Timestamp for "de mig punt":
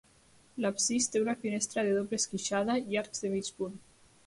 3.27-3.81